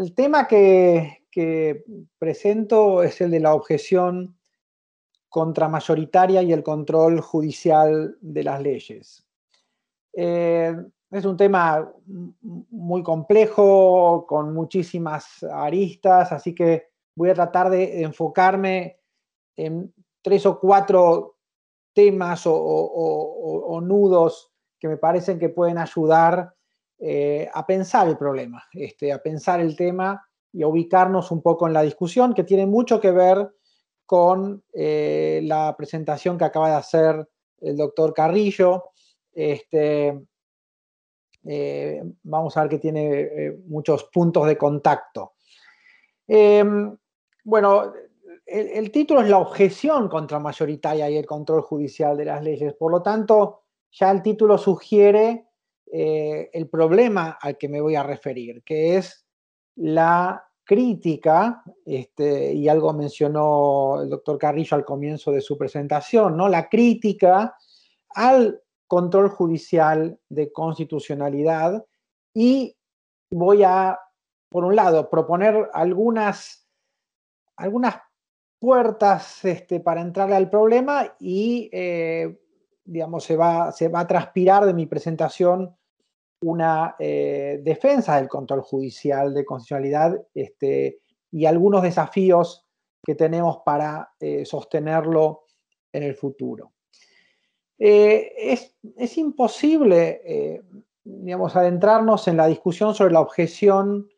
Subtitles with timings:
[0.00, 1.20] el tema que,
[2.18, 4.38] presento es el de la objeción
[5.28, 9.26] contramayoritaria y el control judicial de las leyes.
[10.12, 10.76] Eh,
[11.10, 19.00] es un tema muy complejo, con muchísimas aristas, así que voy a tratar de enfocarme
[19.56, 19.92] en
[20.22, 21.36] tres o cuatro
[21.92, 26.54] temas o, nudos que me parecen que pueden ayudar
[27.06, 31.66] eh, a pensar el problema, este, a pensar el tema y a ubicarnos un poco
[31.66, 33.46] en la discusión que tiene mucho que ver
[34.06, 37.28] con eh, la presentación que acaba de hacer
[37.60, 38.84] el doctor Carrillo.
[39.34, 40.18] Este,
[41.44, 45.34] eh, vamos a ver que tiene muchos puntos de contacto.
[46.26, 46.96] Em,
[47.44, 47.92] bueno,
[48.46, 52.72] el, título es la objeción contra mayoritaria y el control judicial de las leyes.
[52.72, 55.48] Por lo tanto, ya el título sugiere
[55.96, 59.24] eh, el problema al que me voy a referir, que es
[59.76, 66.48] la crítica, este, y algo mencionó el doctor Carrillo al comienzo de su presentación, ¿no?
[66.48, 67.54] la crítica
[68.08, 71.86] al control judicial de constitucionalidad
[72.34, 72.76] y
[73.30, 74.00] voy a,
[74.48, 76.66] por un lado, proponer algunas,
[77.54, 77.98] algunas
[78.58, 82.36] puertas este, para entrarle al problema y, eh,
[82.84, 85.76] digamos, se va, se va a transpirar de mi presentación
[86.44, 91.00] una eh, defensa del control judicial de constitucionalidad este,
[91.30, 92.66] y algunos desafíos
[93.02, 95.44] que tenemos para eh, sostenerlo
[95.92, 96.72] en el futuro.
[97.78, 100.62] es, es, imposible,
[101.04, 104.08] digamos, adentrarnos en la discusión sobre la objeción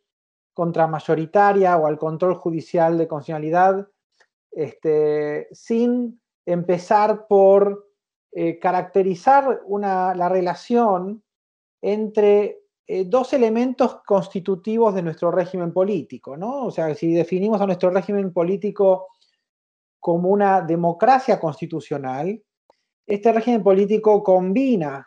[0.54, 3.88] contramayoritaria o al control judicial de constitucionalidad
[4.56, 7.91] este, sin empezar por
[8.32, 11.22] eh, caracterizar la relación
[11.80, 16.66] entre eh, dos elementos constitutivos de nuestro régimen político, ¿no?
[16.66, 19.08] O sea, si definimos a nuestro régimen político
[19.98, 22.42] como una democracia constitucional,
[23.06, 25.06] este régimen político combina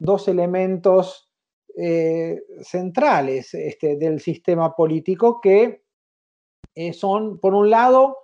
[0.00, 1.30] dos elementos
[1.76, 5.82] eh, centrales este, del sistema político que
[6.92, 8.18] son, por un lado,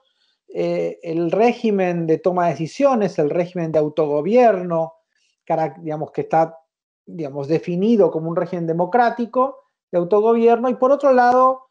[0.57, 4.95] eh, el régimen de toma de decisiones, el régimen de autogobierno,
[5.81, 6.57] digamos, que está
[7.07, 9.59] digamos, definido como un régimen democrático
[9.91, 11.67] de autogobierno, y por otro lado,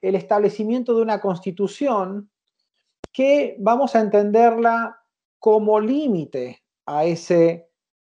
[0.00, 2.30] el establecimiento de una constitución
[3.12, 4.98] que vamos a entenderla
[5.38, 7.70] como límite a ese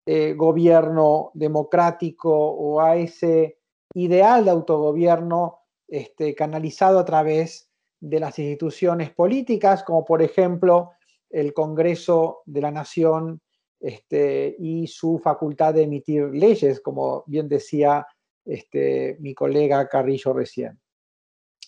[0.05, 3.59] eh, gobierno democrático o a ese
[3.93, 10.91] ideal de autogobierno este, canalizado a través de las instituciones políticas, como por ejemplo
[11.29, 13.41] el Congreso de la Nación
[13.85, 18.07] este, y su facultad de emitir leyes, como bien decía
[18.43, 20.79] este, mi colega Carrillo recién.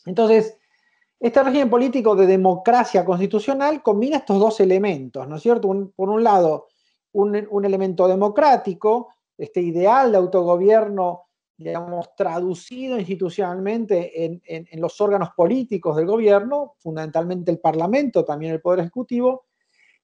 [0.03, 0.57] Entonces,
[1.19, 5.67] este régimen político de democracia constitucional combina estos dos elementos, ¿no es cierto?
[5.95, 6.69] por un lado,
[7.11, 14.41] un, un, elemento democrático, este ideal de autogobierno digamos, traducido institucionalmente en,
[14.79, 19.45] los órganos políticos del gobierno, fundamentalmente el Parlamento, también el Poder Ejecutivo,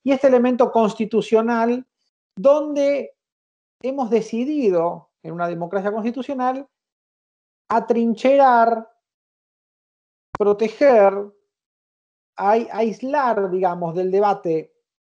[0.03, 1.85] y este elemento constitucional
[2.35, 3.15] donde
[3.81, 6.67] hemos decidido, en una democracia constitucional,
[7.69, 8.89] atrincherar,
[10.37, 11.13] proteger,
[12.35, 14.73] aislar, digamos, del debate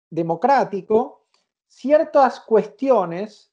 [0.09, 1.27] democrático
[1.67, 3.51] ciertas cuestiones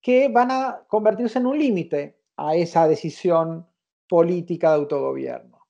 [0.00, 3.66] que van a convertirse en un límite a esa decisión
[4.08, 5.66] política de autogobierno.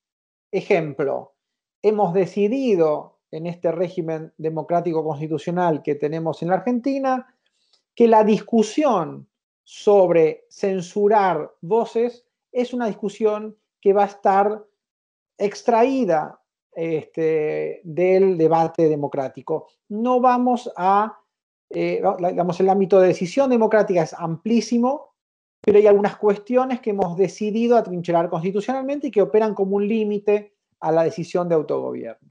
[0.51, 1.35] Ejemplo,
[1.83, 7.27] hemos decidido en este régimen democrático constitucional que tenemos en la Argentina
[7.95, 9.29] que la discusión
[9.63, 14.65] sobre censurar voces es una discusión que va a estar
[15.39, 16.41] extraída
[16.73, 19.69] este, del debate democrático.
[19.89, 21.19] No vamos a
[21.71, 25.15] eh, digamos, el ámbito de decisión democrática es amplísimo,
[25.61, 30.55] pero hay algunas cuestiones que hemos decidido atrincherar constitucionalmente y que operan como un límite
[30.81, 32.31] a la decisión de autogobierno.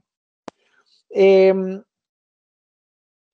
[1.10, 1.82] Em,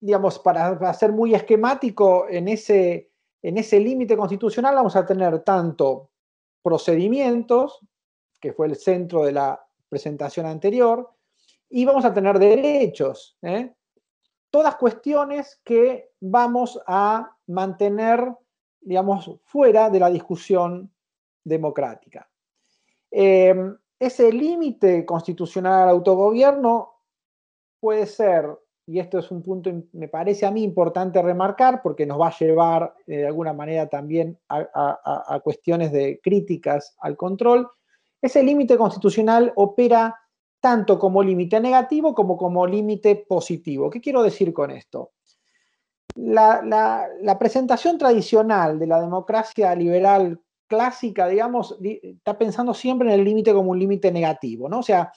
[0.00, 3.10] digamos, para, ser muy esquemático, en ese,
[3.40, 6.10] en ese límite constitucional vamos a tener tanto
[6.62, 7.80] procedimientos,
[8.40, 11.10] que fue el centro de la presentación anterior,
[11.68, 13.38] y vamos a tener derechos.
[13.42, 13.72] ¿eh?
[14.52, 18.36] todas cuestiones que vamos a mantener,
[18.82, 20.92] digamos, fuera de la discusión
[21.42, 22.30] democrática.
[23.10, 27.01] Em, ese límite constitucional al autogobierno
[27.82, 28.46] puede ser,
[28.86, 32.38] y esto es un punto, me parece a mí importante remarcar, porque nos va a
[32.38, 37.68] llevar eh, de alguna manera también a, cuestiones de críticas al control,
[38.22, 40.16] ese límite constitucional opera
[40.60, 43.90] tanto como límite negativo como como límite positivo.
[43.90, 45.10] ¿Qué quiero decir con esto?
[46.14, 53.52] La, presentación tradicional de la democracia liberal clásica, digamos, está pensando siempre en el límite
[53.52, 54.78] como un límite negativo, ¿no?
[54.78, 55.12] O sea,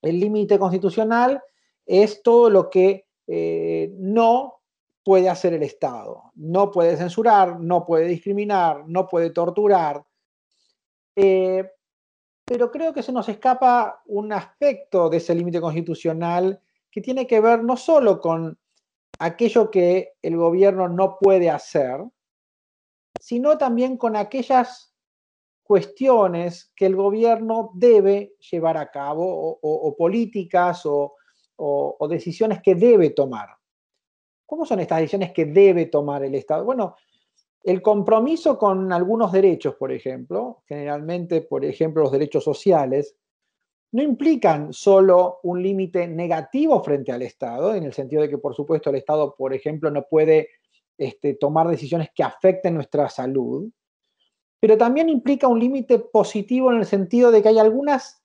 [0.00, 1.42] el límite constitucional
[1.86, 4.60] es todo lo que eh, no
[5.04, 6.32] puede hacer el Estado.
[6.34, 10.04] No puede censurar, no puede discriminar, no puede torturar.
[11.14, 11.64] Eh,
[12.44, 16.60] pero creo que se nos escapa un aspecto de ese límite constitucional
[16.90, 18.58] que tiene que ver no solo con
[19.18, 22.04] aquello que el gobierno no puede hacer,
[23.20, 24.94] sino también con aquellas
[25.62, 31.14] cuestiones que el gobierno debe llevar a cabo o, políticas o,
[32.08, 33.48] decisiones que debe tomar.
[34.46, 36.64] ¿Cómo son estas decisiones que debe tomar el Estado?
[36.64, 36.96] Bueno,
[37.62, 43.16] el compromiso con algunos derechos, por ejemplo, generalmente, por ejemplo, los derechos sociales,
[43.92, 48.54] no implican solo un límite negativo frente al Estado, en el sentido de que, por
[48.54, 50.48] supuesto, el Estado, por ejemplo, no puede
[50.98, 53.68] este, tomar decisiones que afecten nuestra salud,
[54.60, 58.22] pero también implica un límite positivo en el sentido de que hay algunas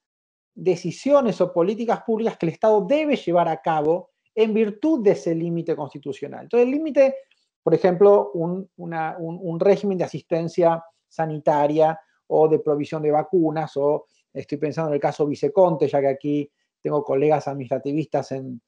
[0.54, 5.36] decisiones o políticas públicas que el Estado debe llevar a cabo en virtud de ese
[5.36, 6.44] límite constitucional.
[6.44, 7.16] Entonces, el límite
[7.64, 14.90] por ejemplo, un, régimen de asistencia sanitaria o de provisión de vacunas, o estoy pensando
[14.90, 16.52] en el caso Viceconte, ya que aquí
[16.82, 18.62] tengo colegas administrativistas en,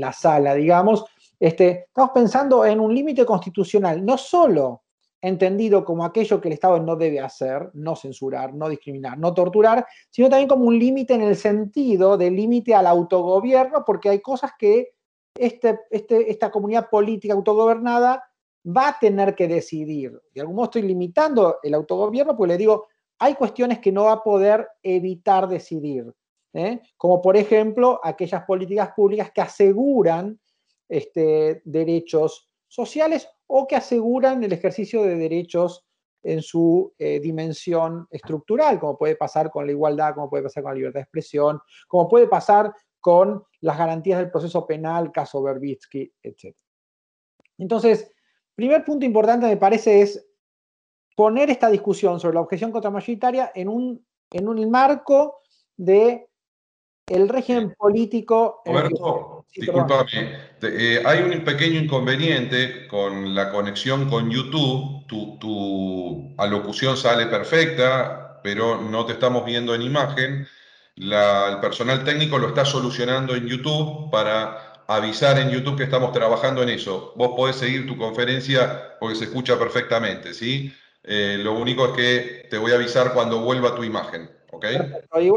[0.00, 1.04] la sala, digamos,
[1.38, 4.84] este, estamos pensando en un límite constitucional, no solo
[5.22, 9.86] entendido como aquello que el Estado no debe hacer, no censurar, no discriminar, no torturar,
[10.10, 14.50] sino también como un límite en el sentido de límite al autogobierno, porque hay cosas
[14.58, 14.90] que
[15.34, 18.22] este, este, esta comunidad política autogobernada
[18.66, 20.20] va a tener que decidir.
[20.34, 24.12] De algún modo estoy limitando el autogobierno porque le digo, hay cuestiones que no va
[24.12, 26.12] a poder evitar decidir,
[26.52, 26.80] ¿eh?
[26.96, 30.40] como por ejemplo aquellas políticas públicas que aseguran
[30.88, 35.84] este, derechos sociales o que aseguran el ejercicio de derechos
[36.22, 40.72] en su eh, dimensión estructural, como puede pasar con la igualdad, como puede pasar con
[40.72, 46.10] la libertad de expresión, como puede pasar con las garantías del proceso penal, caso Berbitsky,
[46.22, 46.56] etc.
[47.58, 48.10] Entonces,
[48.54, 50.26] primer punto importante me parece es
[51.14, 55.40] poner esta discusión sobre la objeción contramayoritaria en un, en un marco
[55.76, 56.26] de
[57.06, 58.62] el régimen político.
[58.64, 65.06] Roberto, discúlpame, eh, hay un pequeño inconveniente con la conexión con YouTube.
[65.06, 70.46] Tu, tu, alocución sale perfecta, pero no te estamos viendo en imagen
[70.96, 76.62] el personal técnico lo está solucionando en YouTube para avisar en YouTube que estamos trabajando
[76.62, 77.12] en eso.
[77.16, 80.72] Vos podés seguir tu conferencia porque se escucha perfectamente, ¿sí?
[81.02, 84.66] Eh, lo único es que te voy a avisar cuando vuelva tu imagen, ¿ok?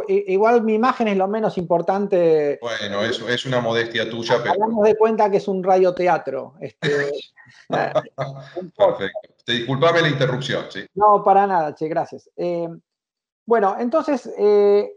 [0.08, 2.60] Igual, mi imagen es lo menos importante.
[2.62, 4.52] Bueno, es, es una modestia tuya, pero...
[4.54, 6.56] Hagamos de cuenta que es un radioteatro.
[6.60, 7.12] Este,
[7.68, 9.20] Perfecto.
[9.46, 10.86] Te disculpame la interrupción, ¿sí?
[10.96, 12.30] No, para nada, che, gracias.
[12.36, 12.68] Eh,
[13.46, 14.92] bueno, entonces, eh,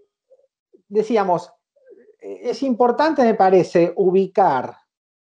[0.89, 1.53] decíamos,
[2.19, 4.75] es importante, me parece, ubicar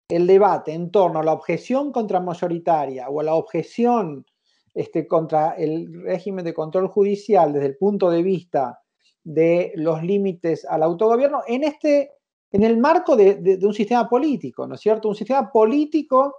[0.09, 4.25] el debate en torno a la objeción contra mayoritaria o a la objeción
[4.73, 8.81] este, contra el régimen de control judicial desde el punto de vista
[9.27, 12.13] de los límites al autogobierno en, este,
[12.53, 15.09] en el marco de, un sistema político, ¿no es cierto?
[15.09, 16.37] Un sistema político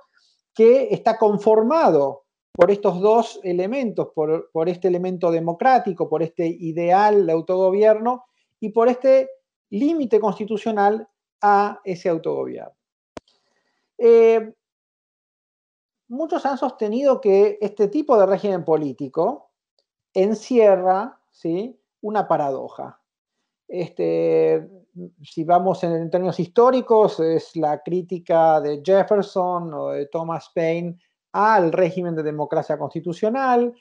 [0.53, 7.25] que está conformado por estos dos elementos, por, por este elemento democrático, por este ideal
[7.25, 8.24] de autogobierno
[8.62, 9.32] y por este
[9.70, 11.10] límite constitucional
[11.41, 12.72] a ese autogobierno.
[13.98, 14.53] Eh,
[16.08, 19.51] muchos han sostenido que este tipo de régimen político
[20.13, 21.76] encierra ¿sí?
[22.01, 23.00] Una paradoja.
[23.68, 24.68] Este,
[25.22, 30.98] si vamos en, términos históricos, es la crítica de Jefferson o de Thomas Paine
[31.34, 33.74] al régimen de democracia constitucional,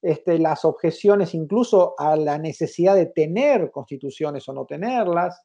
[0.00, 5.42] este, las objeciones incluso a la necesidad de tener constituciones o no tenerlas.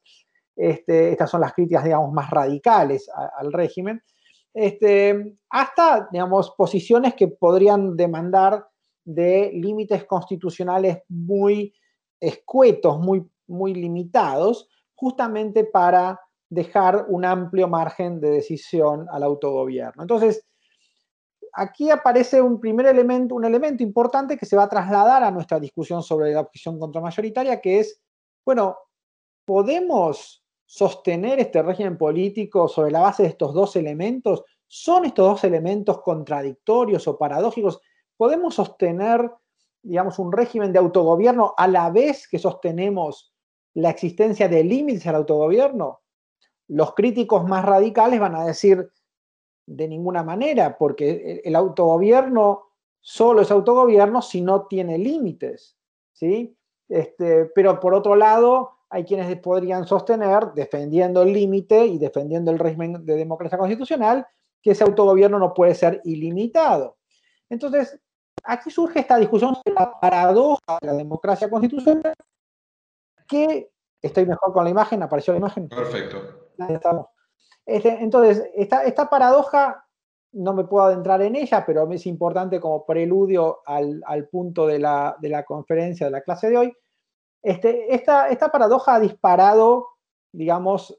[0.56, 4.02] Este, estas son las críticas, digamos, más radicales al régimen,
[4.54, 8.66] este, hasta, digamos, posiciones que podrían demandar
[9.04, 11.72] de límites constitucionales muy
[12.20, 16.20] escuetos, muy, muy limitados, justamente para
[16.50, 20.02] dejar un amplio margen de decisión al autogobierno.
[20.02, 20.46] Entonces,
[21.52, 25.60] aquí aparece un primer elemento, un elemento importante que se va a trasladar a nuestra
[25.60, 28.00] discusión sobre la opción contramayoritaria, que es,
[28.44, 28.76] bueno,
[29.44, 34.44] ¿podemos sostener este régimen político sobre la base de estos dos elementos?
[34.66, 37.80] ¿Son estos dos elementos contradictorios o paradójicos?
[38.16, 39.30] ¿Podemos sostener
[39.82, 43.32] digamos, un régimen de autogobierno a la vez que sostenemos
[43.74, 46.00] la existencia de límites al autogobierno?
[46.68, 48.90] Los críticos más radicales van a decir
[49.66, 52.64] de ninguna manera, porque el autogobierno
[53.00, 55.76] solo es autogobierno si no tiene límites,
[56.12, 56.56] ¿sí?
[56.88, 62.58] Este, pero por otro lado, hay quienes podrían sostener, defendiendo el límite y defendiendo el
[62.58, 64.26] régimen de democracia constitucional,
[64.62, 66.96] que ese autogobierno no puede ser ilimitado.
[67.50, 68.00] Entonces,
[68.48, 72.14] aquí surge esta discusión de la paradoja de la democracia constitucional,
[73.28, 75.68] que estoy mejor con la imagen, apareció la imagen.
[75.68, 76.46] Perfecto.
[77.66, 79.84] Este, entonces, esta, esta, paradoja,
[80.32, 85.16] no me puedo adentrar en ella, pero es importante como preludio al, punto de la,
[85.20, 86.76] de la, conferencia de la clase de hoy.
[87.42, 89.88] Este, esta, esta paradoja ha disparado,
[90.32, 90.98] digamos,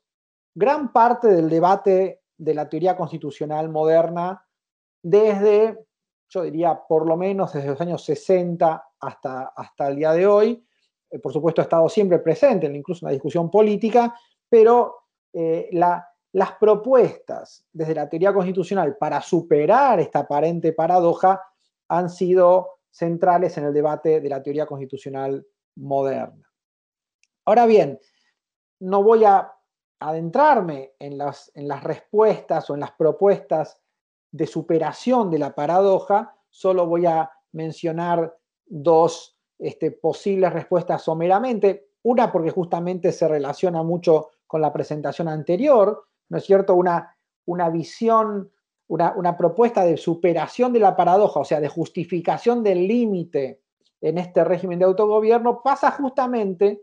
[0.55, 4.45] gran parte del debate de la teoría constitucional moderna
[5.03, 5.88] desde
[6.29, 10.65] yo diría por lo menos desde los años 60 hasta, hasta el día de hoy.
[11.09, 14.13] Eh, por supuesto, ha estado siempre presente, incluso en la discusión política,
[14.47, 21.41] pero eh, las propuestas desde la teoría constitucional para superar esta aparente paradoja
[21.87, 25.45] han sido centrales en el debate de la teoría constitucional
[25.75, 26.47] moderna.
[27.45, 27.99] Ahora bien,
[28.79, 29.51] no voy a
[29.99, 33.81] adentrarme en las, en las respuestas o en las propuestas
[34.31, 41.89] de superación de la paradoja, solo voy a mencionar dos este, posibles respuestas someramente.
[42.03, 46.75] Una porque justamente se relaciona mucho con la presentación anterior, ¿no es cierto?
[46.75, 48.51] Una, una visión,
[48.87, 53.61] una, una propuesta de superación de la paradoja, o sea, de justificación del límite
[54.01, 56.81] en este régimen de autogobierno, pasa justamente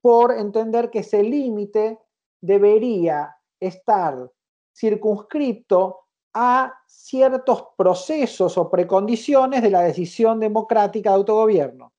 [0.00, 1.98] por entender que ese límite
[2.40, 4.30] debería estar
[4.72, 6.07] circunscripto
[6.40, 11.92] a ciertos procesos o precondiciones de la decisión democrática de autogobierno.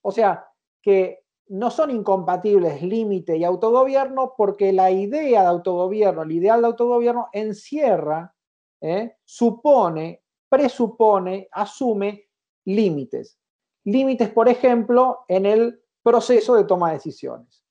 [0.00, 0.48] O sea,
[0.80, 6.68] que no son incompatibles límite y autogobierno porque la idea de autogobierno, el ideal de
[6.68, 8.34] autogobierno encierra,
[8.80, 9.16] ¿eh?
[9.26, 12.30] supone, presupone, asume
[12.64, 13.38] límites.
[13.84, 17.62] Límites, por ejemplo, en el proceso de toma de decisiones.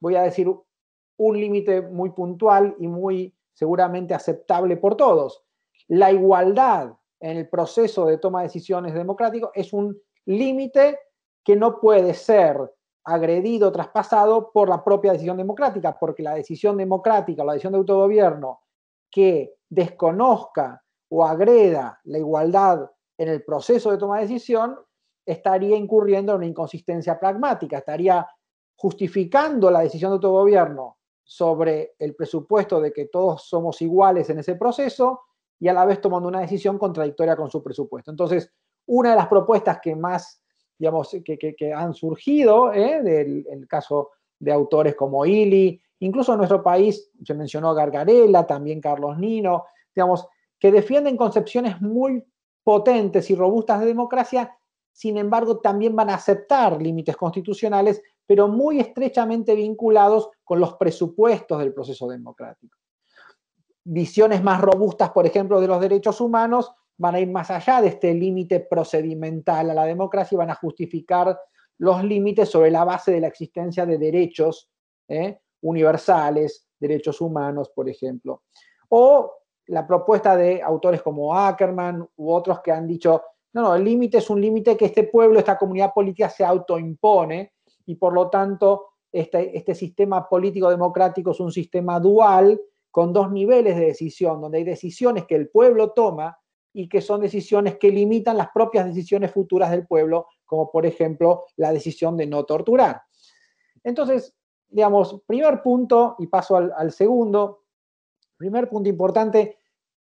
[0.00, 0.52] Voy a decir
[1.16, 5.44] un límite muy puntual y muy seguramente aceptable por todos
[5.90, 10.98] la igualdad en el proceso de toma de decisiones democrático es un límite
[11.44, 12.58] que no puede ser
[13.04, 18.60] agredido, traspasado por la propia decisión democrática, porque la decisión democrática, la decisión de autogobierno
[19.10, 24.78] que desconozca o agreda la igualdad en el proceso de toma de decisión,
[25.26, 28.24] estaría incurriendo en una inconsistencia pragmática, estaría
[28.76, 34.54] justificando la decisión de autogobierno sobre el presupuesto de que todos somos iguales en ese
[34.54, 35.22] proceso,
[35.60, 38.10] y a la vez tomando una decisión contradictoria con su presupuesto.
[38.10, 38.50] Entonces,
[38.86, 40.42] una de las propuestas que más,
[40.78, 43.02] digamos, que, han surgido, ¿eh?
[43.02, 49.18] del caso de autores como Ili, incluso en nuestro país se mencionó Gargarella, también Carlos
[49.18, 50.26] Nino, digamos,
[50.58, 52.24] que defienden concepciones muy
[52.64, 54.56] potentes y robustas de democracia,
[54.92, 61.58] sin embargo, también van a aceptar límites constitucionales, pero muy estrechamente vinculados con los presupuestos
[61.58, 62.79] del proceso democrático
[63.92, 67.88] visiones más robustas, por ejemplo, de los derechos humanos, van a ir más allá de
[67.88, 71.36] este límite procedimental a la democracia y van a justificar
[71.78, 74.70] los límites sobre la base de la existencia de derechos
[75.08, 75.40] ¿eh?
[75.62, 78.42] universales, derechos humanos, por ejemplo.
[78.90, 79.32] O
[79.66, 83.22] la propuesta de autores como Ackerman u otros que han dicho,
[83.54, 87.54] no, no, el límite es un límite que este pueblo, esta comunidad política se autoimpone
[87.86, 93.30] y por lo tanto este, este sistema político democrático es un sistema dual con dos
[93.30, 96.38] niveles de decisión, donde hay decisiones que el pueblo toma
[96.72, 101.44] y que son decisiones que limitan las propias decisiones futuras del pueblo, como por ejemplo
[101.56, 103.02] la decisión de no torturar.
[103.82, 104.34] Entonces,
[104.68, 107.64] digamos, primer punto, y paso al, segundo,
[108.36, 109.58] primer punto importante,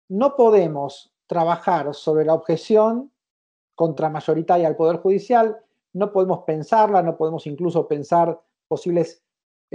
[0.08, 3.12] no podemos trabajar sobre la objeción
[3.74, 5.58] contra mayoritaria al Poder Judicial,
[5.94, 9.23] no podemos pensarla, no podemos incluso pensar posibles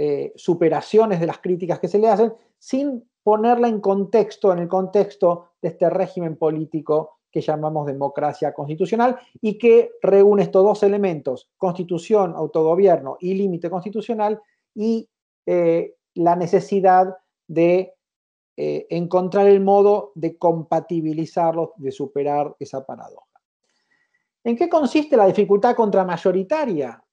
[0.02, 4.66] eh, superaciones de las críticas que se le hacen, sin ponerla en contexto, en el
[4.66, 11.50] contexto de este régimen político que llamamos democracia constitucional y que reúne estos dos elementos,
[11.58, 14.40] constitución, autogobierno y límite constitucional,
[14.74, 15.06] y
[15.44, 17.14] eh, la necesidad
[17.46, 17.92] de
[18.56, 23.26] eh, encontrar el modo de compatibilizarlos, de superar esa paradoja.
[24.44, 27.04] ¿En qué consiste la dificultad contramayoritaria?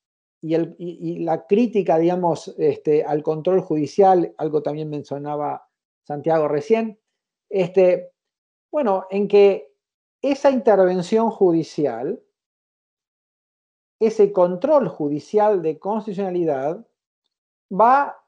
[0.41, 5.67] Y, la crítica, digamos, este, al control judicial, algo también mencionaba
[6.03, 6.99] Santiago recién,
[7.49, 8.11] este,
[8.71, 9.73] bueno, en que
[10.21, 12.21] esa intervención judicial
[13.99, 16.85] ese control judicial de constitucionalidad
[17.71, 18.23] va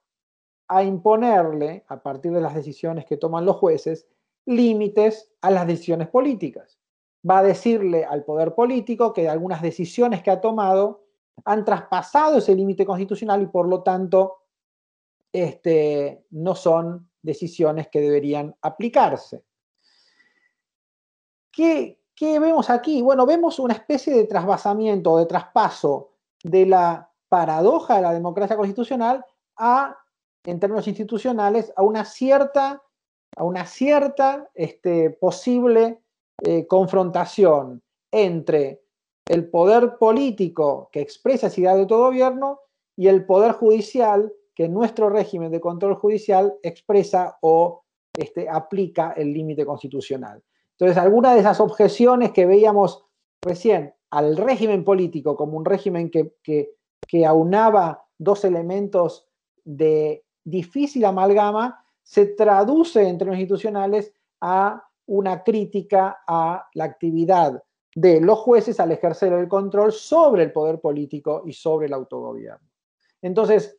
[0.68, 4.08] a imponerle, a partir de las decisiones que toman los jueces,
[4.46, 6.80] límites a las decisiones políticas.
[7.28, 11.06] Va a decirle al poder político que algunas decisiones que ha tomado
[11.46, 14.39] han traspasado ese límite constitucional y por lo tanto
[15.31, 19.43] este, no son decisiones que deberían aplicarse.
[21.51, 23.01] ¿Qué, ¿Qué vemos aquí?
[23.01, 29.24] Bueno, vemos una especie de trasvasamiento de traspaso de la paradoja de la democracia constitucional
[29.58, 29.98] a,
[30.43, 32.81] en términos institucionales, a una cierta,
[33.36, 36.01] a una cierta este, posible
[36.43, 38.81] eh, confrontación entre
[39.30, 42.62] el poder político que expresa esa idea de autogobierno
[42.98, 47.84] y el poder judicial que nuestro régimen de control judicial expresa o
[48.18, 50.44] este, aplica el límite constitucional.
[50.72, 53.06] Entonces, algunas de esas objeciones que veíamos
[53.42, 59.28] recién al régimen político como un régimen que, que aunaba dos elementos
[59.64, 67.64] de difícil amalgama, se traduce en términos institucionales a una crítica a la actividad
[67.96, 72.67] de los jueces al ejercer el control sobre el poder político y sobre el autogobierno.
[73.22, 73.77] Entonces,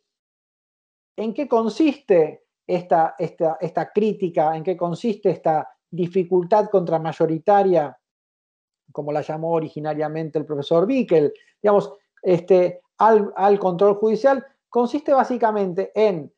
[1.16, 4.56] ¿en qué consiste esta, esta, esta crítica?
[4.56, 7.96] ¿En qué consiste esta dificultad contramayoritaria,
[8.92, 14.44] como la llamó originariamente el profesor Bickel, digamos, este, al, al control judicial?
[14.68, 16.32] Consiste básicamente en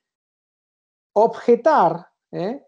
[1.14, 2.66] objetar, ¿eh?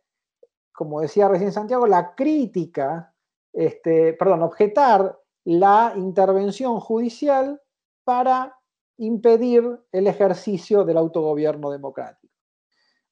[0.72, 3.13] como decía recién Santiago, la crítica
[3.54, 7.60] este, perdón, objetar la intervención judicial
[8.02, 8.58] para
[8.98, 12.34] impedir el ejercicio del autogobierno democrático.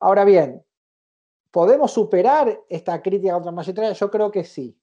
[0.00, 0.64] Ahora bien,
[1.50, 3.92] ¿podemos superar esta crítica contra mayoría?
[3.92, 4.78] Yo creo que sí,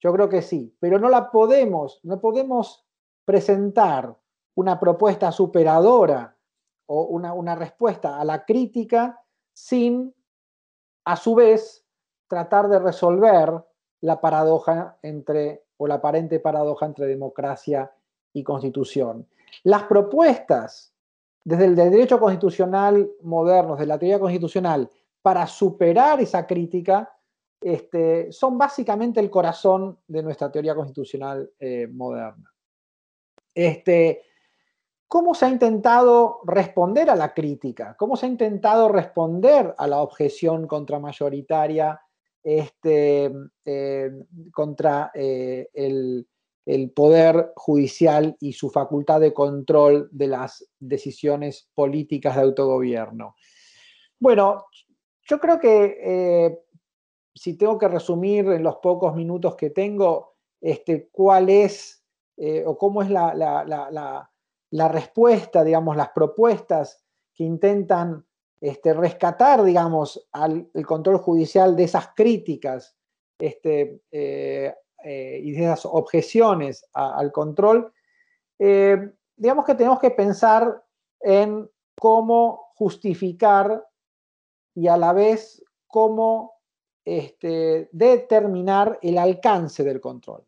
[0.00, 2.84] yo creo que sí, pero no la podemos, no podemos
[3.24, 4.16] presentar
[4.56, 6.36] una propuesta superadora
[6.86, 9.20] o una, una respuesta a la crítica
[9.52, 10.14] sin,
[11.04, 11.86] a su vez,
[12.28, 13.64] tratar de resolver
[14.04, 17.90] la paradoja entre, o la aparente paradoja entre democracia
[18.34, 19.26] y constitución.
[19.62, 20.94] Las propuestas
[21.42, 24.90] desde el derecho constitucional moderno, desde la teoría constitucional,
[25.22, 27.16] para superar esa crítica,
[27.58, 32.52] este, son básicamente el corazón de nuestra teoría constitucional eh, moderna.
[33.54, 34.20] Este,
[35.08, 37.96] ¿Cómo se ha intentado responder a la crítica?
[37.98, 42.03] ¿Cómo se ha intentado responder a la objeción contramayoritaria
[42.44, 43.32] este,
[43.64, 44.10] eh,
[44.52, 46.26] contra eh, el,
[46.94, 53.34] poder judicial y su facultad de control de las decisiones políticas de autogobierno.
[54.18, 54.66] Bueno,
[55.22, 56.58] yo creo que eh,
[57.34, 62.02] si tengo que resumir en los pocos minutos que tengo, este, cuál es
[62.66, 67.04] o cómo es la, la respuesta, digamos, las propuestas
[67.34, 68.26] que intentan
[68.64, 72.96] este, rescatar, digamos, al, el control judicial de esas críticas
[73.38, 74.74] este, eh,
[75.04, 77.92] eh, y de esas objeciones al control,
[78.58, 80.82] eh, digamos que tenemos que pensar
[81.20, 83.86] en cómo justificar
[84.74, 86.54] y a la vez cómo
[87.04, 90.42] este, determinar el alcance del control.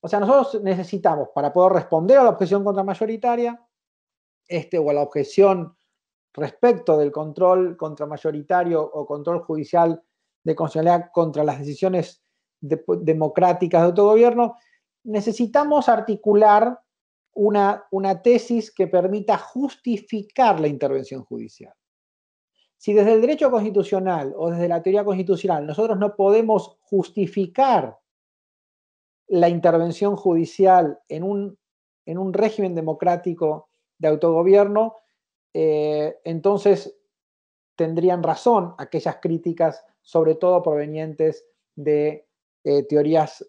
[0.00, 3.64] O sea, nosotros necesitamos, para poder responder a la objeción contramayoritaria,
[4.48, 5.76] este, o a la objeción
[6.34, 10.02] respecto del control contramayoritario o control judicial
[10.42, 12.22] de constitucionalidad contra las decisiones
[12.60, 14.56] democráticas de autogobierno,
[15.04, 16.80] necesitamos articular
[17.34, 21.74] una, una tesis que permita justificar la intervención judicial.
[22.76, 27.98] Si desde el derecho constitucional o desde la teoría constitucional nosotros no podemos justificar
[29.28, 31.58] la intervención judicial en un,
[32.06, 33.68] en un régimen democrático
[33.98, 34.96] de autogobierno,
[35.54, 36.96] eh, entonces
[37.76, 42.26] tendrían razón aquellas críticas, sobre todo provenientes de
[42.64, 43.48] eh, teorías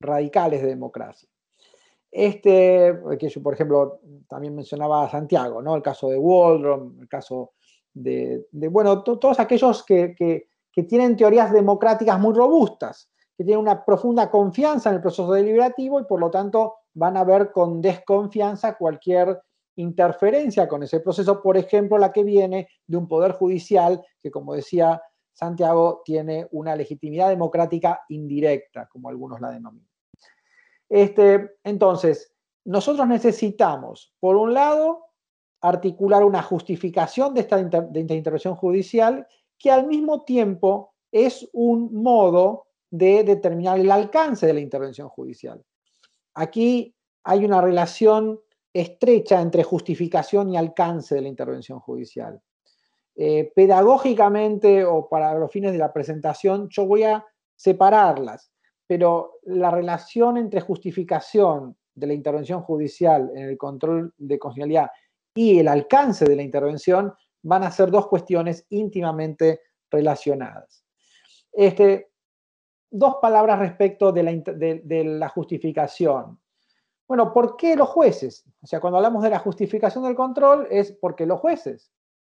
[0.00, 1.28] radicales de democracia.
[2.10, 5.76] Este, que yo, por ejemplo, también mencionaba Santiago, ¿no?
[5.76, 7.52] el caso de Waldron, el caso
[7.92, 14.30] de, bueno, todos aquellos que, que tienen teorías democráticas muy robustas, que tienen una profunda
[14.30, 19.40] confianza en el proceso deliberativo y por lo tanto van a ver con desconfianza cualquier
[19.76, 24.54] interferencia con ese proceso, por ejemplo, la que viene de un poder judicial que, como
[24.54, 25.00] decía
[25.32, 29.88] Santiago, tiene una legitimidad democrática indirecta, como algunos la denominan.
[30.88, 35.06] Este, entonces, nosotros necesitamos, por un lado,
[35.60, 39.26] articular una justificación de esta, de esta intervención judicial
[39.58, 45.62] que al mismo tiempo es un modo de determinar el alcance de la intervención judicial.
[46.34, 48.40] Aquí hay una relación
[48.72, 52.40] estrecha entre justificación y alcance de la intervención judicial.
[53.16, 58.52] Eh, pedagógicamente o para los fines de la presentación, yo voy a separarlas,
[58.86, 64.90] pero la relación entre justificación de la intervención judicial en el control de constitucionalidad
[65.34, 70.84] y el alcance de la intervención van a ser dos cuestiones íntimamente relacionadas.
[71.52, 72.10] Este,
[72.90, 76.40] dos palabras respecto de la, de la justificación.
[77.10, 78.44] Bueno, ¿por qué los jueces?
[78.62, 81.90] O sea, cuando hablamos de la justificación del control es porque los jueces.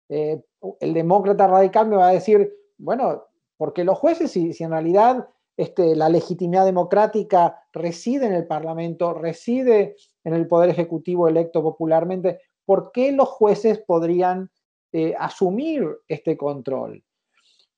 [0.08, 0.44] Eh,
[0.78, 3.24] el demócrata radical me va a decir, bueno,
[3.56, 9.96] porque los jueces, si, en realidad este, la legitimidad democrática reside en el Parlamento, reside
[10.22, 14.52] en el Poder Ejecutivo electo popularmente, ¿por qué los jueces podrían
[14.92, 17.02] eh, asumir este control?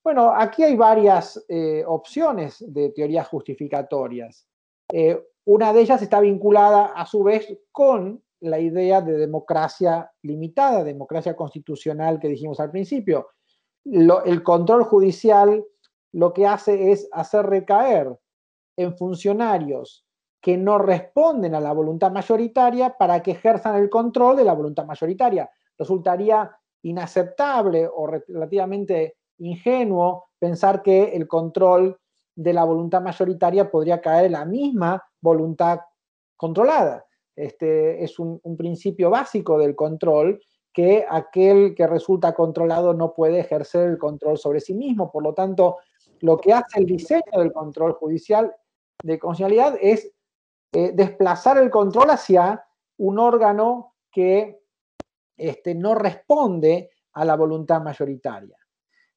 [0.04, 4.46] Bueno, aquí hay varias eh, opciones de teorías justificatorias.
[5.44, 11.36] Una de ellas está vinculada a su vez con la idea de democracia limitada, democracia
[11.36, 13.28] constitucional que dijimos al principio.
[13.84, 15.64] el control judicial
[16.12, 18.16] lo que hace es hacer recaer
[18.76, 20.04] en funcionarios
[20.40, 24.84] que no responden a la voluntad mayoritaria para que ejerzan el control de la voluntad
[24.84, 25.48] mayoritaria.
[25.78, 26.50] Resultaría
[26.82, 31.96] inaceptable o relativamente ingenuo pensar que el control
[32.34, 35.80] de la voluntad mayoritaria podría caer en la misma voluntad
[36.36, 37.06] controlada.
[37.34, 43.88] Este, es un, principio básico del control que aquel que resulta controlado no puede ejercer
[43.88, 45.10] el control sobre sí mismo.
[45.10, 45.78] Por lo tanto,
[46.20, 48.54] lo que hace el diseño del control judicial
[49.02, 50.12] de constitucionalidad es
[50.72, 52.64] eh, desplazar el control hacia
[52.98, 54.60] un órgano que
[55.36, 58.56] este, no responde a la voluntad mayoritaria.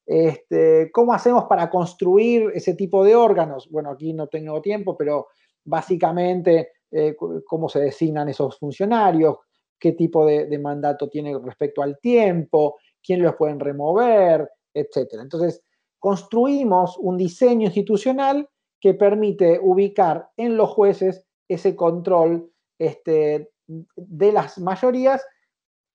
[0.04, 3.68] Este, ¿Cómo hacemos para construir ese tipo de órganos?
[3.70, 5.28] Bueno, aquí no tengo tiempo, pero
[5.66, 9.36] básicamente eh, cómo se designan esos funcionarios,
[9.78, 15.18] qué tipo de, mandato tiene respecto al tiempo, quién los pueden remover, etc.
[15.20, 15.62] Entonces,
[15.98, 18.48] construimos un diseño institucional
[18.80, 25.24] que permite ubicar en los jueces ese control este, de las mayorías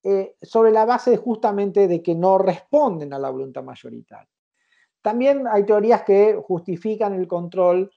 [0.03, 4.29] eh, sobre la base justamente de que no responden a la voluntad mayoritaria.
[5.01, 7.91] También hay teorías que justifican el control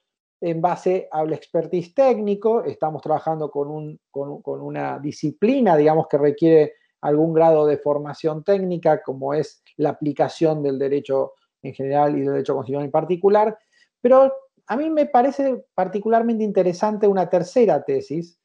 [0.45, 7.65] en base al expertise técnico, estamos trabajando con, una disciplina, digamos, que requiere algún grado
[7.65, 12.85] de formación técnica, como es la aplicación del derecho en general y del derecho constitucional
[12.85, 13.57] en particular,
[13.99, 14.31] pero
[14.67, 18.39] a mí me parece particularmente interesante una tercera tesis,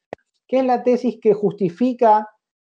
[0.47, 2.27] que es la tesis que justifica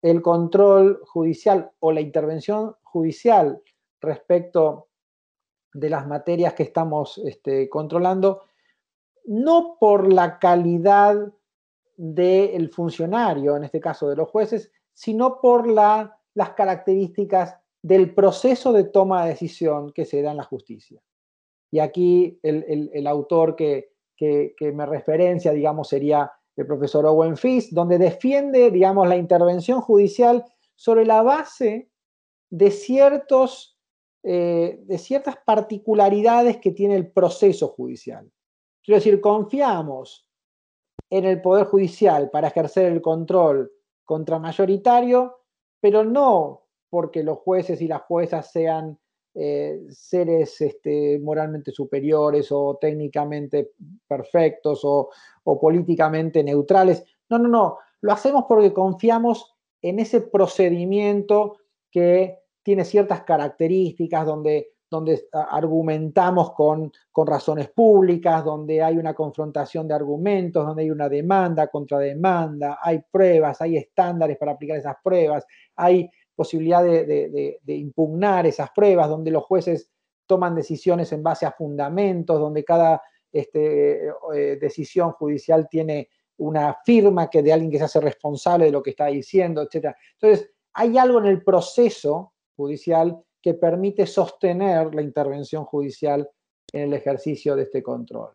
[0.04, 3.60] el control judicial o la intervención judicial
[4.02, 4.90] respecto
[5.74, 8.44] de las materias que estamos este, controlando
[9.28, 11.34] no por la calidad
[11.98, 18.86] del funcionario, en este caso de los jueces, sino por las características del proceso de
[18.86, 21.02] toma de decisión que se da en la justicia.
[21.72, 23.92] Y aquí el, autor que,
[24.74, 31.06] me referencia, digamos, sería el profesor Owen Fisk, donde defiende, digamos, la intervención judicial sobre
[31.06, 31.90] la base
[32.50, 33.78] de, ciertos,
[34.24, 38.32] eh, de ciertas particularidades que tiene el proceso judicial.
[38.86, 40.28] Quiero decir, confiamos
[41.10, 43.72] en el Poder Judicial para ejercer el control
[44.04, 45.40] contramayoritario,
[45.80, 48.98] pero no porque los jueces y las juezas sean
[49.34, 53.72] eh, seres este, moralmente superiores o técnicamente
[54.08, 55.10] perfectos o,
[55.44, 57.04] o políticamente neutrales.
[57.30, 57.78] No, no, no.
[58.02, 61.58] Lo hacemos porque confiamos en ese procedimiento
[61.90, 66.92] que tiene ciertas características, donde donde argumentamos con,
[67.26, 73.02] razones públicas, donde hay una confrontación de argumentos, donde hay una demanda contra demanda, hay
[73.12, 79.44] pruebas, hay estándares para aplicar esas pruebas, hay posibilidad de, impugnar esas pruebas, donde los
[79.44, 79.90] jueces
[80.26, 87.30] toman decisiones en base a fundamentos, donde cada este, eh, decisión judicial tiene una firma
[87.30, 89.96] que de alguien que se hace responsable de lo que está diciendo, etc.
[90.20, 96.28] Entonces, hay algo en el proceso judicial que permite sostener la intervención judicial
[96.74, 98.32] en el ejercicio de este control.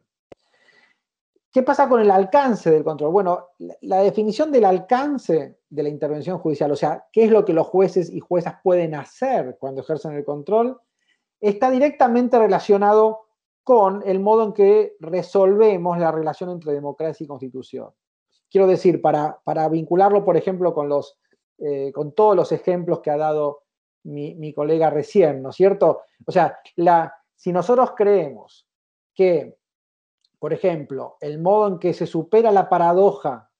[1.50, 3.10] ¿Qué pasa con el alcance del control?
[3.10, 3.48] Bueno,
[3.80, 7.66] la definición del alcance de la intervención judicial, o sea, qué es lo que los
[7.66, 10.80] jueces y juezas pueden hacer cuando ejercen el control,
[11.40, 13.22] está directamente relacionado
[13.64, 17.90] con el modo en que resolvemos la relación entre democracia y constitución.
[18.48, 21.18] Quiero decir, para, para vincularlo, por ejemplo, con, los,
[21.58, 23.64] eh, con todos los ejemplos que ha dado
[24.04, 26.02] mi, colega recién, ¿no es cierto?
[26.26, 28.66] O sea, la, si nosotros creemos
[29.14, 29.58] que,
[30.38, 33.50] por ejemplo, el modo en que se supera la paradoja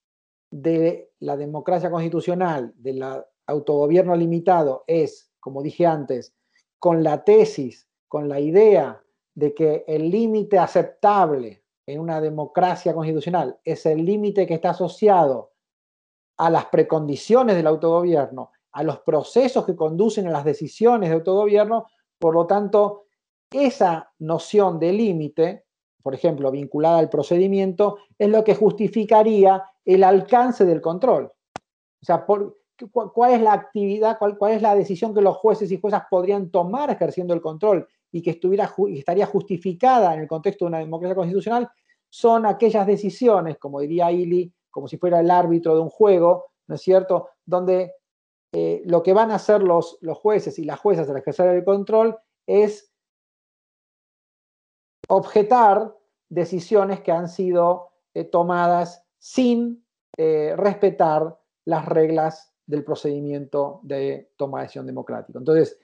[0.50, 3.04] de la democracia constitucional, del
[3.46, 6.34] autogobierno limitado, es, como dije antes,
[6.78, 9.02] con la tesis, con la idea
[9.34, 15.52] de que el límite aceptable en una democracia constitucional es el límite que está asociado
[16.36, 21.86] a las precondiciones del autogobierno, a los procesos que conducen a las decisiones de autogobierno,
[22.18, 23.06] por lo tanto,
[23.50, 25.64] esa noción de límite,
[26.02, 31.24] por ejemplo, vinculada al procedimiento, es lo que justificaría el alcance del control.
[31.24, 36.04] O sea, ¿cuál es la actividad, cuál, es la decisión que los jueces y juezas
[36.10, 40.78] podrían tomar ejerciendo el control y que estuviera, estaría justificada en el contexto de una
[40.78, 41.68] democracia constitucional?
[42.08, 46.76] Son aquellas decisiones, como diría Ili, como si fuera el árbitro de un juego, ¿no
[46.76, 47.94] es cierto?, donde
[48.52, 51.64] eh, lo que van a hacer los, los jueces y las juezas al ejercer el
[51.64, 52.92] control es
[55.08, 55.96] objetar
[56.28, 59.84] decisiones que han sido eh, tomadas sin
[60.16, 65.38] eh, respetar las reglas del procedimiento de toma de decisión democrático.
[65.38, 65.78] Entonces,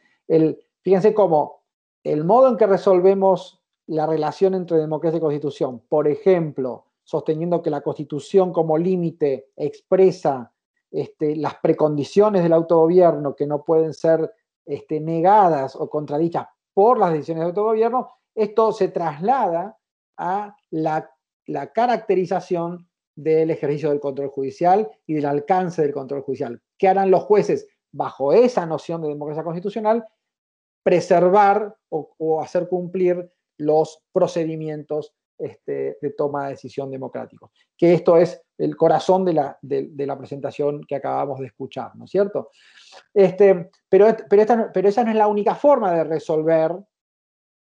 [0.83, 1.63] fíjense cómo
[2.03, 7.71] el modo en que resolvemos la relación entre democracia y constitución, por ejemplo, sosteniendo que
[7.71, 10.53] la constitución como límite expresa
[10.91, 14.33] este, las precondiciones del autogobierno que no pueden ser
[14.65, 19.79] este, negadas o contradichas por las decisiones de autogobierno, esto se traslada
[20.19, 21.11] a la,
[21.47, 26.61] la caracterización del ejercicio del control judicial y del alcance del control judicial.
[26.77, 30.07] ¿Qué harán los jueces bajo esa noción de democracia constitucional?
[30.83, 37.53] Preservar o, o hacer cumplir los procedimientos este, de toma de decisión democrático.
[37.77, 42.07] Que esto es el corazón de la, de, la, presentación que acabamos de escuchar, ¿no
[42.07, 42.51] es cierto?
[43.13, 46.73] Este, pero, pero, esta, pero esa no es la única forma de resolver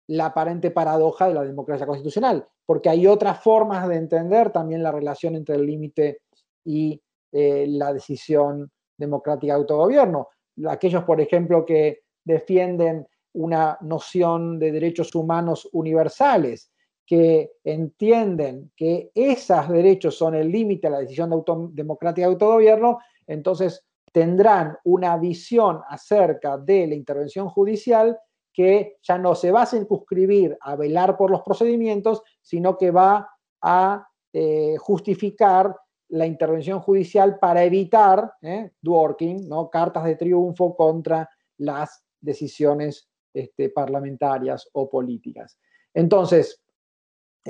[0.08, 4.92] la aparente paradoja de la democracia constitucional, porque hay otras formas de entender también la
[4.92, 6.22] relación entre el límite
[6.64, 7.00] y
[7.32, 10.28] eh, la decisión democrática de autogobierno.
[10.68, 16.70] Aquellos, por ejemplo, que defienden una noción de derechos humanos universales,
[17.08, 21.42] que entienden que esos derechos son el límite a la decisión de
[21.72, 28.18] democrática de autogobierno, entonces tendrán una visión acerca de la intervención judicial
[28.52, 33.26] que ya no se va a circunscribir a velar por los procedimientos, sino que va
[33.62, 35.74] a eh, justificar
[36.10, 39.70] la intervención judicial para evitar eh, ¿no?
[39.70, 45.58] cartas de triunfo contra las decisiones este, parlamentarias o políticas.
[45.94, 46.62] Entonces,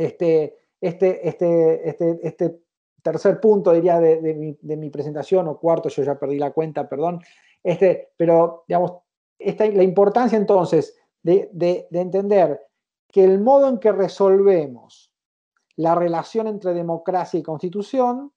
[0.05, 2.61] este, este, este, este, este
[3.03, 7.21] tercer punto, diría, de, mi, presentación, o cuarto, yo ya perdí la cuenta, perdón,
[7.63, 8.99] este, pero, digamos,
[9.39, 12.61] esta, la importancia entonces de, de, entender
[13.09, 15.13] que el modo en que resolvemos
[15.77, 18.33] la relación entre democracia y constitución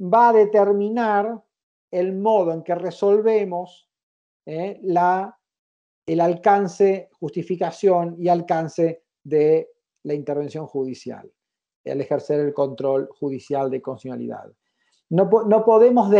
[0.00, 1.42] va a determinar
[1.90, 3.88] el modo en que resolvemos
[4.46, 5.38] eh, la,
[6.06, 9.71] el alcance, justificación y alcance de
[10.04, 11.30] la intervención judicial,
[11.84, 14.52] el ejercer el control judicial de constitucionalidad.
[15.10, 16.10] No, no podemos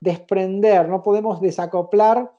[0.00, 2.32] desprender, no podemos desacoplar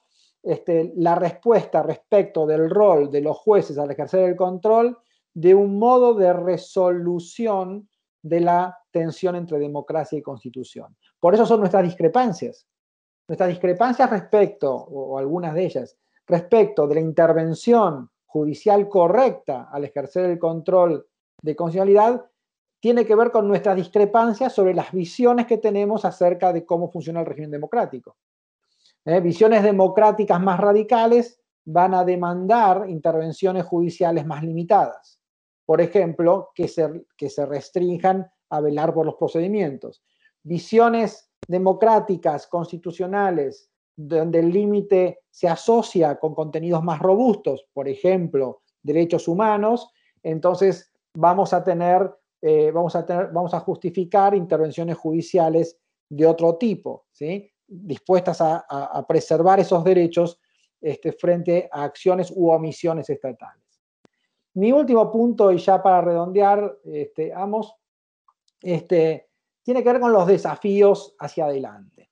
[0.43, 4.97] este, la respuesta respecto del rol de los jueces al ejercer el control
[5.34, 7.88] de un modo de resolución
[8.21, 10.95] de la tensión entre democracia y constitución.
[11.19, 12.67] Por eso son nuestras discrepancias.
[13.28, 15.97] Nuestras discrepancias respecto, o algunas de ellas,
[16.28, 21.06] respecto de la intervención judicial correcta al ejercer el control
[21.41, 22.26] de constitucionalidad
[22.80, 27.20] tiene que ver con nuestra discrepancia sobre las visiones que tenemos acerca de cómo funciona
[27.20, 28.15] el régimen democrático.
[29.04, 29.20] ¿Eh?
[29.20, 35.20] Visiones democráticas más radicales van a demandar intervenciones judiciales más limitadas.
[35.65, 40.04] Por ejemplo, que se, que se restrinjan a velar por los procedimientos.
[40.41, 49.27] Visiones democráticas, constitucionales, donde el límite se asocia con contenidos más robustos, por ejemplo, derechos
[49.27, 49.89] humanos,
[50.23, 56.58] entonces vamos a tener, eh, vamos a tener, vamos a justificar intervenciones judiciales de otro
[56.58, 57.51] tipo, ¿sí?
[57.67, 60.39] dispuestas a, preservar esos derechos
[60.82, 63.63] este, frente a acciones u omisiones estatales.
[64.56, 67.34] Mi último punto, y ya para redondear, este,
[68.62, 69.30] este,
[69.63, 72.11] tiene que ver con los desafíos hacia adelante.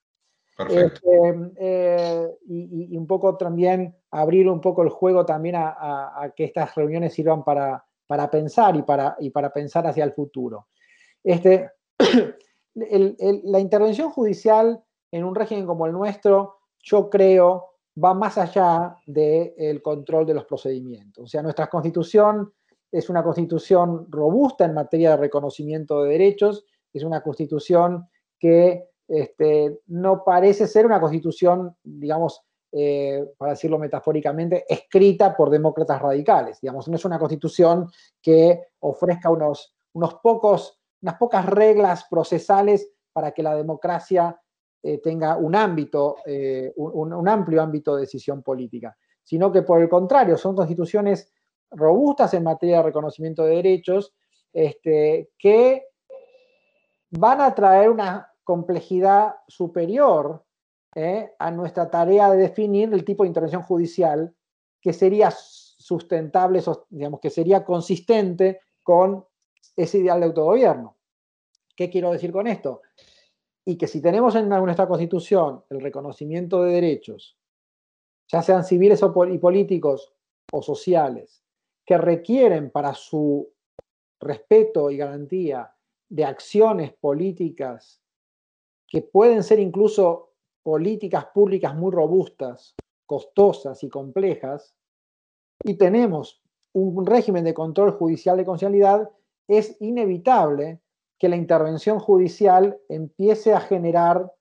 [0.67, 6.75] Este, eh, y, un poco también abrir un poco el juego también a, que estas
[6.75, 10.67] reuniones sirvan para, para pensar y para, y para pensar hacia el futuro.
[11.23, 11.71] Este,
[12.75, 17.69] la intervención judicial en un régimen como el nuestro, yo creo,
[18.01, 21.23] va más allá del control de los procedimientos.
[21.23, 22.53] O sea, nuestra constitución
[22.91, 28.07] es una constitución robusta en materia de reconocimiento de derechos, es una constitución
[28.39, 32.41] que este, no parece ser una constitución, digamos,
[32.71, 36.61] eh, para decirlo metafóricamente, escrita por demócratas radicales.
[36.61, 37.89] Digamos, no es una constitución
[38.21, 44.39] que ofrezca unos, unos pocos, unas pocas reglas procesales para que la democracia
[44.83, 49.89] eh, tenga un ámbito, eh, un, amplio ámbito de decisión política, sino que por el
[49.89, 51.33] contrario, son constituciones
[51.71, 54.13] robustas en materia de reconocimiento de derechos
[54.53, 55.87] este, que
[57.09, 60.43] van a traer una complejidad superior
[60.95, 61.35] ¿eh?
[61.37, 64.35] a nuestra tarea de definir el tipo de intervención judicial
[64.81, 66.59] que sería sustentable,
[66.89, 69.23] digamos, que sería consistente con
[69.75, 70.97] ese ideal de autogobierno.
[71.75, 72.81] ¿Qué quiero decir con esto?
[73.65, 77.37] Y que si tenemos en nuestra constitución el reconocimiento de derechos,
[78.31, 80.11] ya sean civiles y políticos
[80.51, 81.43] o sociales,
[81.85, 83.47] que requieren para su
[84.19, 85.71] respeto y garantía
[86.09, 88.01] de acciones políticas
[88.89, 90.31] que pueden ser incluso
[90.63, 92.75] políticas públicas muy robustas,
[93.05, 94.75] costosas y complejas,
[95.63, 96.41] y tenemos
[96.73, 99.09] un régimen de control judicial de constitucionalidad,
[99.47, 100.79] es inevitable
[101.17, 104.31] que la intervención judicial empiece a generar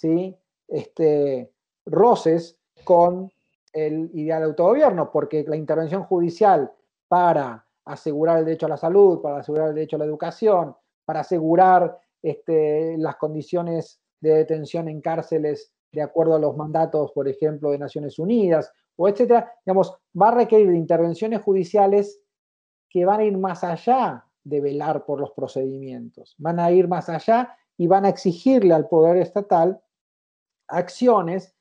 [0.00, 0.36] ¿sí?
[0.68, 1.50] este,
[1.86, 3.32] roces con
[3.72, 6.72] el ideal de autogobierno, porque la intervención judicial
[7.08, 11.20] para asegurar el derecho a la salud, para asegurar el derecho a la educación, para
[11.20, 17.70] asegurar este, las condiciones de detención en cárceles de acuerdo a los mandatos, por ejemplo,
[17.70, 22.20] de Naciones Unidas, o etcétera, digamos, va a requerir intervenciones judiciales
[22.88, 27.08] que van a ir más allá de velar por los procedimientos, van a ir más
[27.08, 29.80] allá y van a exigirle al poder estatal
[30.68, 31.54] acciones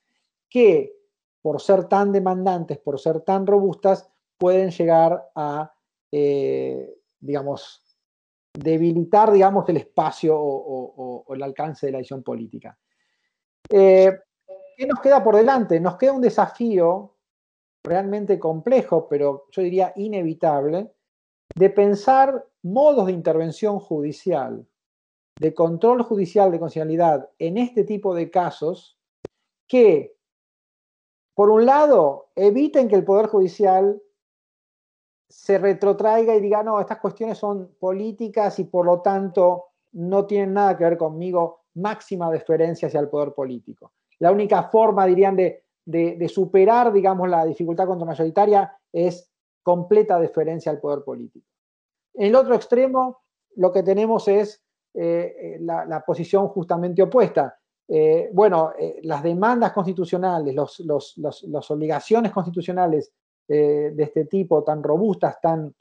[0.49, 0.95] que,
[1.41, 5.73] por ser tan demandantes, por ser tan robustas, pueden llegar a,
[6.11, 7.84] eh, digamos,
[8.55, 12.77] debilitar, digamos, el espacio o, el alcance de la decisión política.
[13.69, 14.11] Eh,
[14.77, 15.79] ¿Qué nos queda por delante?
[15.79, 17.15] Nos queda un desafío
[17.83, 20.91] realmente complejo, pero yo diría inevitable,
[21.55, 24.67] de pensar modos de intervención judicial,
[25.39, 28.99] de control judicial de constitucionalidad en este tipo de casos
[29.67, 30.17] que,
[31.33, 34.01] por un lado, eviten que el Poder Judicial
[35.27, 40.53] se retrotraiga y diga, no, estas cuestiones son políticas y por lo tanto no tienen
[40.53, 43.93] nada que ver conmigo, máxima deferencia hacia el poder político.
[44.19, 51.03] La única forma, dirían, de, superar, digamos, la dificultad mayoritaria es completa deferencia al poder
[51.03, 51.47] político.
[52.13, 53.23] En el otro extremo,
[53.55, 57.57] lo que tenemos es eh, eh, la, posición justamente opuesta.
[57.87, 63.11] Eh, bueno, las demandas constitucionales, las obligaciones constitucionales
[63.47, 65.75] de este tipo tan robustas, tan,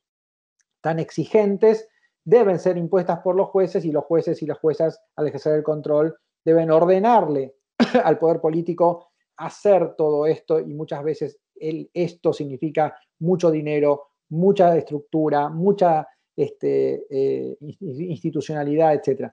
[0.80, 1.88] tan exigentes,
[2.24, 5.62] deben ser impuestas por los jueces y los jueces y las juezas, al ejercer el
[5.62, 7.54] control, deben ordenarle
[8.04, 15.48] al poder político hacer todo esto y muchas veces esto significa mucho dinero, mucha estructura,
[15.48, 19.30] mucha este, eh, institucionalidad, etc.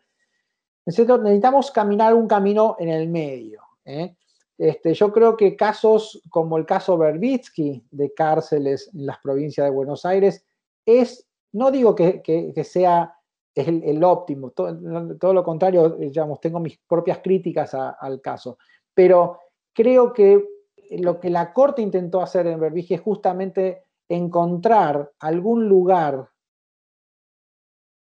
[0.85, 3.61] Necesitamos caminar un camino en el medio.
[3.85, 4.15] ¿eh?
[4.61, 9.71] Este, yo creo que casos como el caso Berbitsky de cárceles en las provincias de
[9.71, 10.45] Buenos Aires
[10.85, 13.11] es, no digo que, sea
[13.55, 18.59] el, óptimo, todo, lo contrario, digamos, tengo mis propias críticas al caso,
[18.93, 19.39] pero
[19.73, 20.47] creo que
[20.91, 26.29] lo que la Corte intentó hacer en Berbitsky es justamente encontrar algún lugar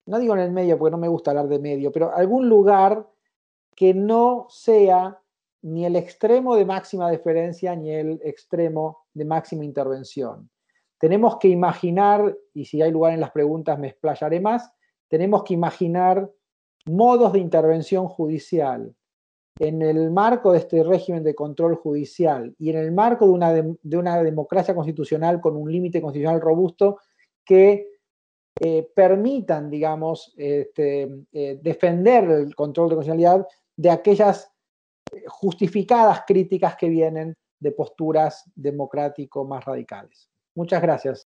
[0.05, 3.09] no digo en el medio porque no me gusta hablar de medio, pero algún lugar
[3.75, 5.19] que no sea
[5.65, 10.47] ni el extremo de máxima deferencia ni el extremo de máxima intervención.
[10.99, 14.71] Tenemos que imaginar, y si hay lugar en las preguntas me explayaré más,
[15.07, 16.29] tenemos que imaginar
[16.85, 18.93] modos de intervención judicial
[19.57, 23.51] en el marco de este régimen de control judicial y en el marco de una,
[23.51, 26.99] de una democracia constitucional con un límite constitucional robusto
[27.43, 27.87] que
[28.59, 34.54] eh, permitan, digamos, este, eh, defender el control de constitucionalidad de aquellas
[35.27, 40.29] justificadas críticas que vienen de posturas democrático más radicales.
[40.55, 41.23] Muchas gracias.